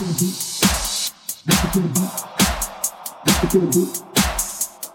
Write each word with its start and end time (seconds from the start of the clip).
to 0.00 0.06
the 0.06 0.16
beat. 0.16 0.32
Rock 1.44 1.64
it 1.64 1.72
to 1.72 1.80
the 1.80 1.88
beat. 1.92 2.08
Rock 3.26 3.44
it 3.44 3.50
to 3.50 3.58
the 3.60 3.68
beat. 3.68 3.92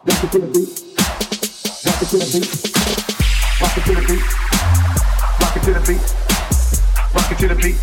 Rock 0.05 0.23
it 0.23 0.29
to 0.31 0.39
the 0.39 0.47
beat. 0.49 0.71
Rock 1.85 2.01
it 2.01 2.09
to 2.09 2.17
the 2.17 2.25
beat. 2.25 2.49
Rock 3.61 3.77
it 3.77 3.83
to 3.85 3.93
the 3.93 4.01
beat. 4.01 4.23
Rock 5.41 5.55
it 5.55 5.61
to 5.61 5.73
the 5.73 5.81
beat. 5.85 6.01
Rock 7.13 7.29
it 7.29 7.37
to 7.37 7.45
the 7.45 7.55
beat. 7.61 7.77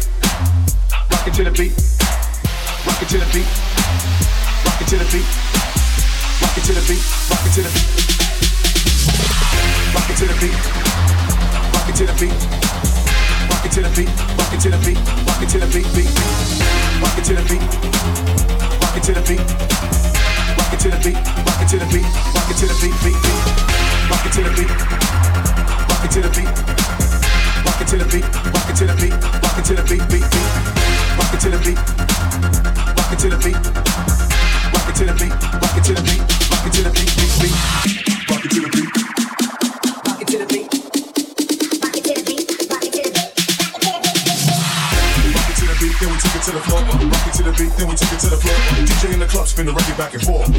Rock 1.12 1.26
it 1.26 1.34
to 1.34 1.44
the 1.44 1.52
beat. 1.52 1.74
Rock 2.82 3.02
it 3.02 3.08
to 3.08 3.18
the 3.18 3.26
beat. 3.30 3.46
Rock 4.66 4.80
it 4.82 4.88
to 4.88 4.98
the 4.98 5.06
beat. 5.12 5.26
Rock 6.42 6.56
it 6.56 6.64
to 6.64 6.72
the 6.72 6.82
beat. 6.88 7.02
Rock 7.30 7.46
it 7.46 7.52
to 7.54 7.62
the 7.62 7.70
beat. 7.70 8.02
Rock 9.94 10.10
it 10.10 10.16
to 10.16 10.26
the 10.26 10.34
beat. 10.42 10.58
Rock 11.72 11.88
it 11.88 11.94
to 11.94 12.04
the 12.04 12.14
beat 12.18 12.71
to 13.72 13.80
the 13.80 13.88
beat, 13.96 14.12
rock 14.36 14.52
it 14.52 14.60
to 14.60 14.68
the 14.68 14.76
beat, 14.84 15.00
rock 15.24 15.40
it 15.40 15.48
to 15.48 15.56
the 15.56 15.64
beat, 15.72 15.88
beat, 15.96 16.04
beat. 16.04 16.28
Rock 17.00 17.16
it 17.16 17.24
to 17.24 17.32
the 17.32 17.40
beat, 17.48 17.64
rock 18.84 18.92
it 18.92 19.02
to 19.08 19.16
the 19.16 19.22
beat, 19.24 19.40
rock 20.60 20.72
it 20.76 20.80
to 20.84 20.88
the 20.92 20.98
beat, 21.00 21.16
rock 21.16 21.56
it 21.56 21.72
to 21.72 21.80
the 21.80 21.88
beat, 21.88 22.04
rock 22.36 22.52
it 22.52 22.56
to 22.60 22.68
the 22.68 22.76
beat, 22.84 22.92
beat, 23.00 23.16
beat. 23.16 23.40
Rock 24.12 24.28
it 24.28 24.32
to 24.36 24.44
the 24.44 24.52
beat, 24.52 24.68
rock 25.88 26.04
it 26.04 26.12
to 26.12 26.20
the 26.20 26.28
beat, 26.36 26.52
rock 27.64 27.80
it 27.80 27.88
to 27.88 27.96
the 27.96 28.04
beat, 28.12 28.28
rock 28.52 28.68
it 28.68 28.76
to 28.76 28.84
the 28.84 28.92
beat, 28.92 29.16
rock 29.40 29.56
it 29.56 29.64
to 29.64 29.72
the 29.72 29.84
beat, 29.88 30.04
beat, 30.04 30.26
beat. 30.28 30.52
Rock 31.16 31.32
it 31.32 31.40
to 31.40 31.48
the 31.48 31.60
beat, 31.64 31.80
rock 32.92 33.08
it 33.08 33.18
to 33.24 33.28
the 33.32 33.40
beat, 33.40 33.56
rock 34.68 34.84
it 34.84 35.00
to 35.00 35.04
the 35.08 35.16
beat, 35.16 35.32
rock 35.32 35.76
it 35.80 35.84
to 35.88 35.96
the 35.96 36.02
beat, 36.04 36.20
rock 36.20 36.66
it 36.68 36.72
to 36.76 36.82
the 36.84 36.92
beat, 36.92 37.08
beat, 37.16 37.32
beat. 37.40 37.56
Rock 38.28 38.44
it 38.44 38.50
to 38.52 38.60
the 38.60 38.68
beat. 38.68 39.01
it 46.42 46.50
to 46.50 46.58
the 46.58 46.64
floor, 46.66 46.82
rock 46.82 47.26
it 47.26 47.34
to 47.38 47.42
the 47.46 47.54
beat, 47.54 47.70
then 47.78 47.86
we 47.86 47.94
take 47.94 48.10
it 48.10 48.18
to 48.18 48.26
the 48.26 48.36
floor. 48.36 48.58
DJ 48.82 49.14
in 49.14 49.20
the 49.22 49.30
club, 49.30 49.46
spin 49.46 49.66
the 49.66 49.72
record 49.72 49.94
back 49.94 50.10
and 50.10 50.22
forth. 50.26 50.50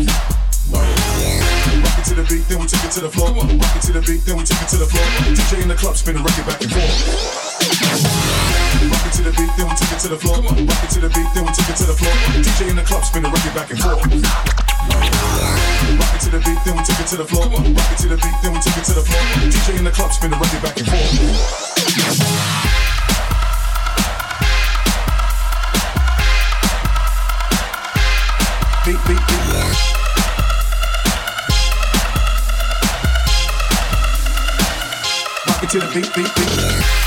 Rock 0.72 1.98
it 2.00 2.06
to 2.08 2.16
the 2.16 2.24
beat, 2.24 2.48
then 2.48 2.64
we 2.64 2.68
take 2.72 2.88
it 2.88 2.92
to 2.96 3.02
the 3.04 3.12
floor. 3.12 3.36
Rock 3.36 3.76
it 3.76 3.84
to 3.84 3.92
the 3.92 4.00
beat, 4.00 4.24
then 4.24 4.40
we 4.40 4.48
take 4.48 4.64
it 4.64 4.70
to 4.72 4.80
the 4.80 4.88
floor. 4.88 5.04
DJ 5.36 5.60
in 5.60 5.68
the 5.68 5.76
club, 5.76 6.00
spin 6.00 6.16
the 6.16 6.24
record 6.24 6.48
back 6.48 6.64
and 6.64 6.72
forth. 6.72 7.04
Rock 8.80 9.04
it 9.04 9.14
to 9.20 9.28
the 9.28 9.34
beat, 9.36 9.52
then 9.60 9.68
we 9.68 9.76
take 9.76 9.92
it 9.92 10.00
to 10.00 10.08
the 10.08 10.20
floor. 10.24 10.40
Rock 10.40 10.84
it 10.88 10.92
to 10.96 11.00
the 11.04 11.12
beat, 11.12 11.30
then 11.36 11.44
we 11.44 11.52
take 11.52 11.68
it 11.68 11.76
to 11.76 11.86
the 11.92 11.96
floor. 12.00 12.16
DJ 12.40 12.72
in 12.72 12.80
the 12.80 12.86
club, 12.88 13.04
spin 13.04 13.28
the 13.28 13.32
record 13.34 13.52
back 13.52 13.68
and 13.76 13.80
forth. 13.84 14.00
Rock 16.00 16.14
it 16.16 16.22
to 16.24 16.30
the 16.32 16.40
beat, 16.48 16.60
then 16.64 16.80
we 16.80 16.84
take 16.88 17.02
it 17.04 17.12
to 17.12 17.18
the 17.20 17.28
floor. 17.28 17.44
Rock 17.52 17.92
it 17.92 18.00
to 18.00 18.08
the 18.08 18.16
beat, 18.24 18.38
then 18.40 18.56
we 18.56 18.60
take 18.64 18.80
it 18.80 18.88
to 18.88 18.96
the 18.96 19.04
floor. 19.04 19.24
DJ 19.52 19.76
in 19.76 19.84
the 19.84 19.92
club, 19.92 20.16
spin 20.16 20.32
the 20.32 20.40
record 20.40 20.64
back 20.64 20.80
and 20.80 20.88
forth. 20.88 22.83
Rock 35.48 35.64
it 35.64 35.70
to 35.70 35.80
the 35.80 35.88
beat, 35.94 36.14
beat, 36.14 36.36
beat. 36.36 37.03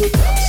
Now. 0.00 0.39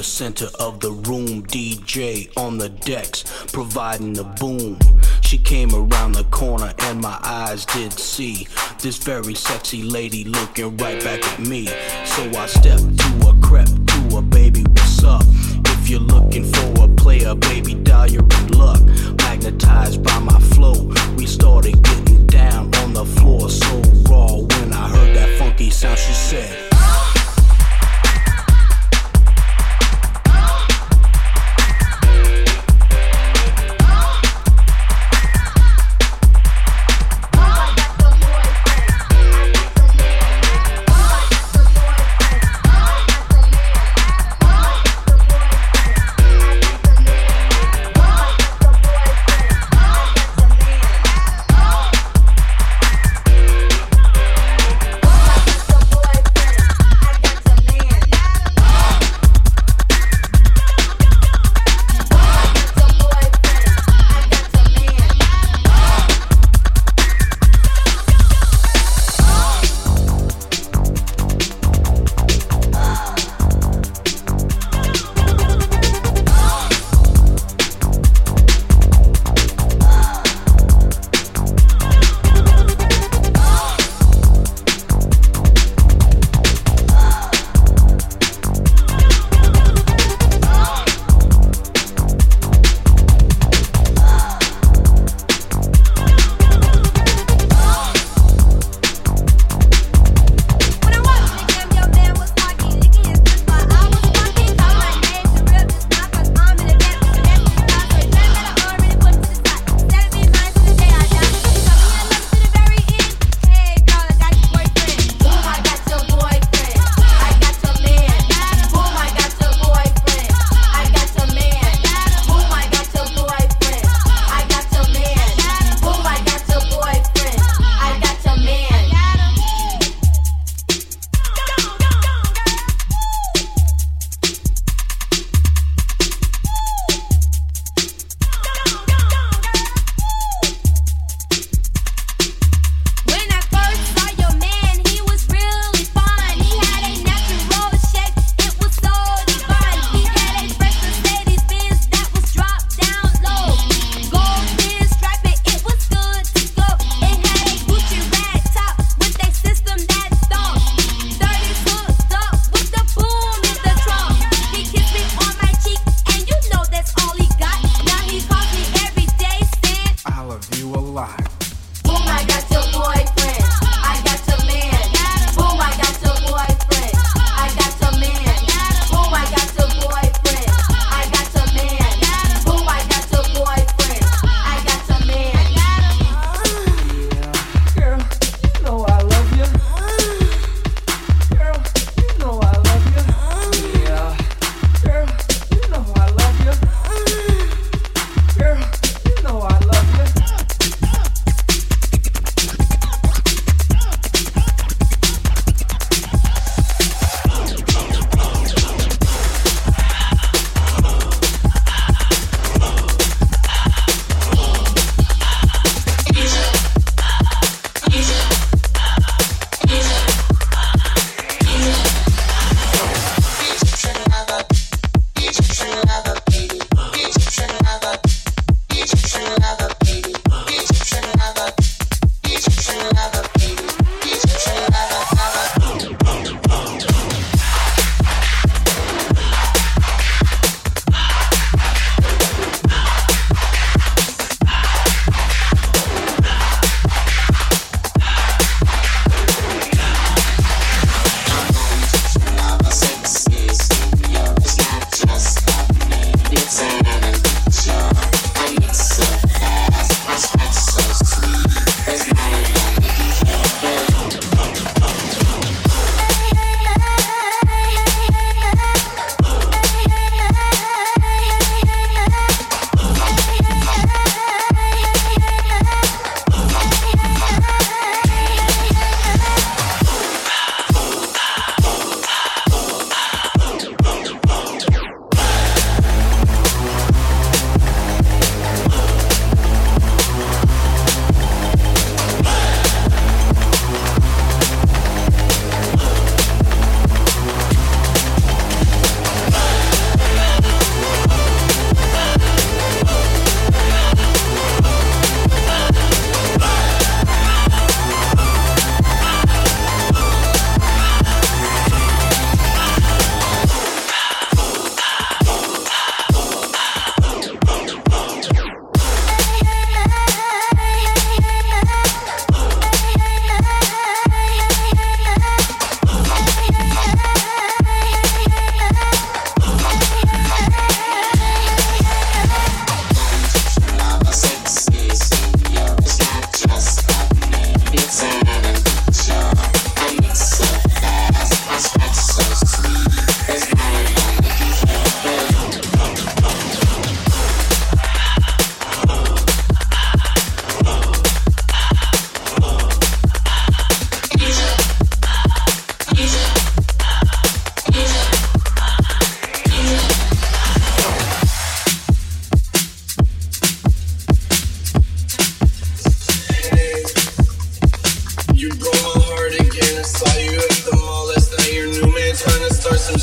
The 0.00 0.04
center 0.04 0.48
of 0.58 0.80
the 0.80 0.92
room. 1.10 1.42
DJ 1.42 2.34
on 2.38 2.56
the 2.56 2.70
decks, 2.70 3.22
providing 3.52 4.14
the 4.14 4.24
boom. 4.40 4.78
She 5.20 5.36
came 5.36 5.74
around 5.74 6.12
the 6.12 6.24
corner 6.30 6.72
and 6.84 7.02
my 7.02 7.18
eyes 7.22 7.66
did 7.66 7.92
see 7.92 8.48
this 8.80 8.96
very 8.96 9.34
sexy 9.34 9.82
lady 9.82 10.24
looking 10.24 10.74
right 10.78 11.04
back 11.04 11.22
at 11.22 11.40
me. 11.40 11.66
So 12.06 12.22
I 12.30 12.46
stepped 12.46 12.96
to 12.98 13.08
her, 13.26 13.38
crept 13.42 13.76
to 13.88 14.16
her, 14.16 14.22
baby, 14.22 14.62
what's 14.62 15.04
up? 15.04 15.22
If 15.74 15.90
you're 15.90 16.00
looking 16.00 16.50
for 16.50 16.84
a 16.84 16.88
player, 16.88 17.34
baby, 17.34 17.74
dial 17.74 18.10
your 18.10 18.26
luck. 18.54 18.80
Magnetized 19.18 20.02
by 20.02 20.18
my 20.18 20.40
flow, 20.54 20.94
we 21.18 21.26
started 21.26 21.82
getting 21.82 22.26
down 22.26 22.74
on 22.76 22.94
the 22.94 23.04
floor 23.04 23.50
so 23.50 23.82
raw. 24.08 24.32
When 24.32 24.72
I 24.72 24.88
heard 24.88 25.14
that 25.14 25.38
funky 25.38 25.68
sound, 25.68 25.98
she 25.98 26.14
said. 26.14 26.69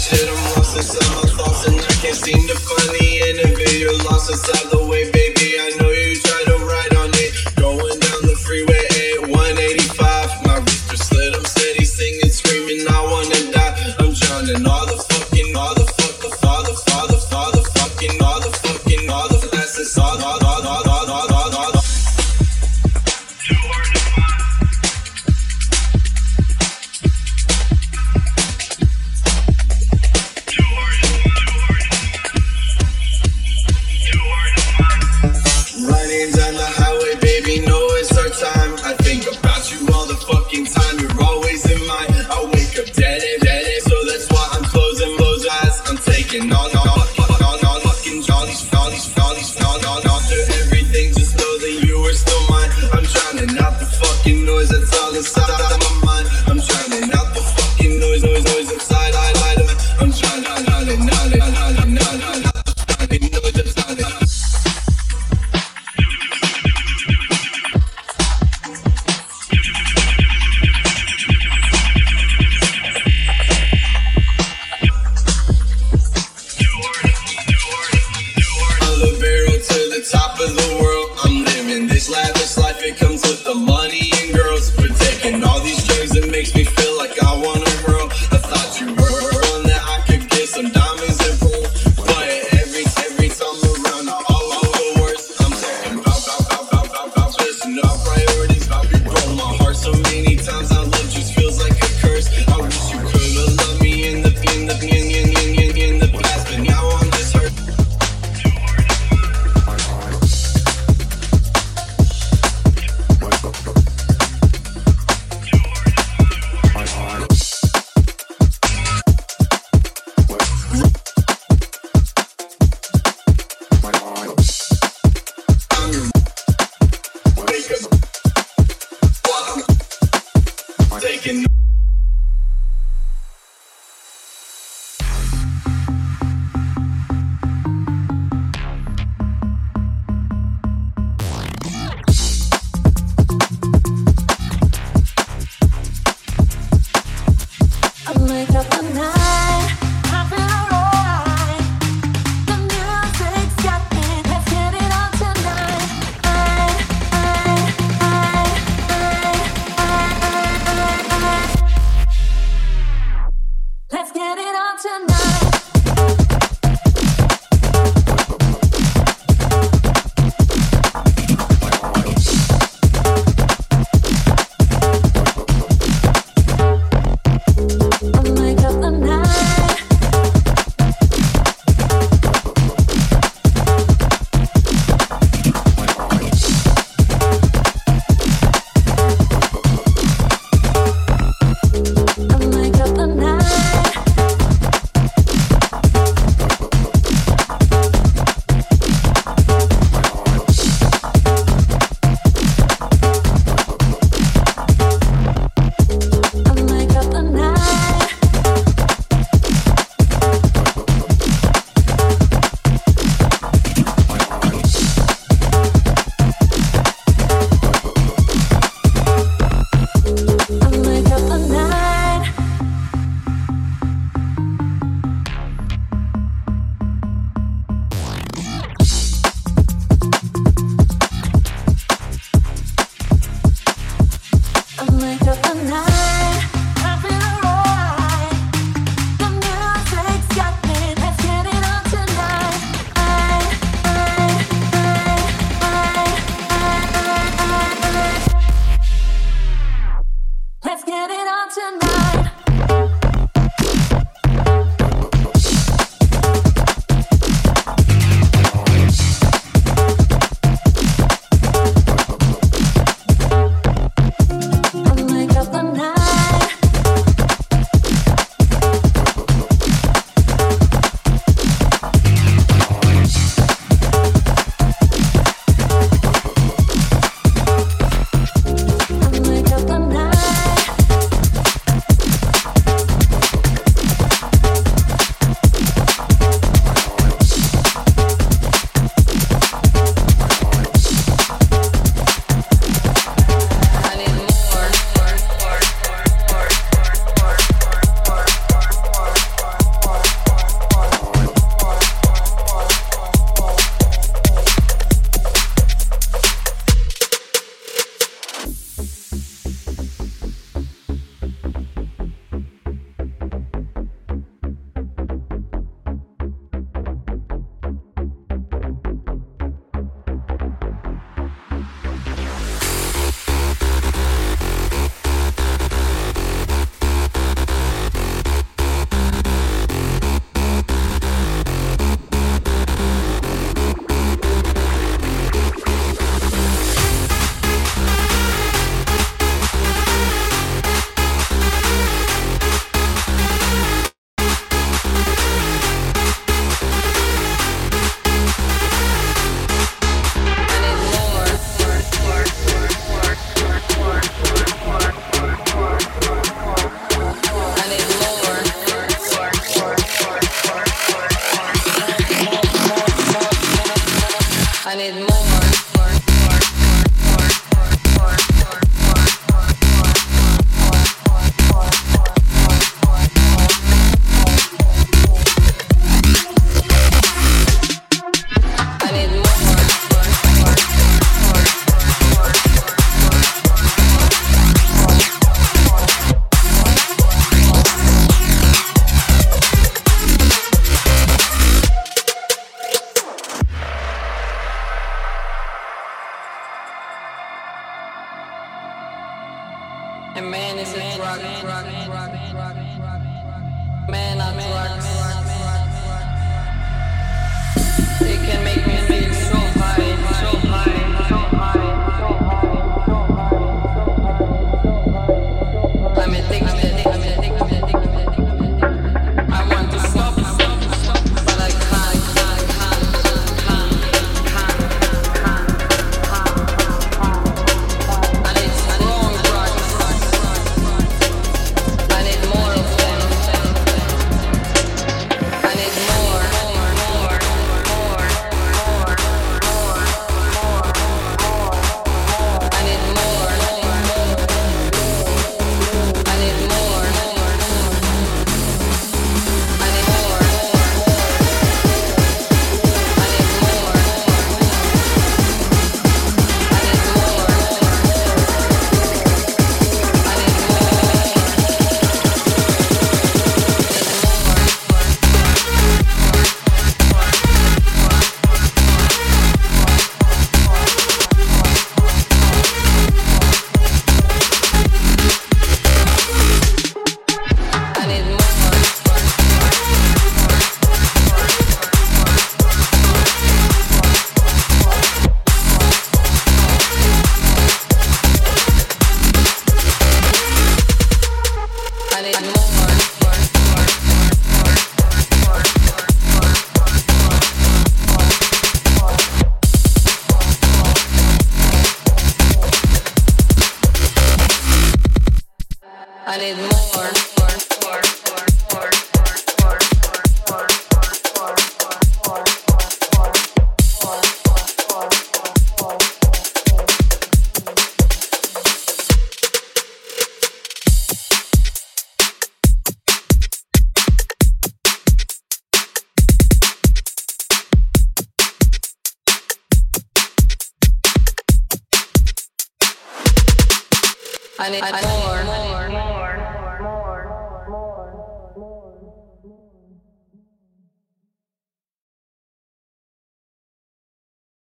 Hit 0.10 0.26
them 0.26 0.36
once 0.56 0.74
inside 0.76 1.16
my 1.16 1.30
thoughts 1.36 1.68
and 1.68 1.76
I 1.82 1.94
can't 2.00 2.16
seem 2.16 2.48
to 2.48 2.56
find 2.56 2.90
the 2.96 3.22
end 3.28 3.40
of 3.42 3.60
it. 3.60 3.80
You're 3.80 3.98
lost 4.06 4.32
inside 4.32 4.72
the 4.72 4.77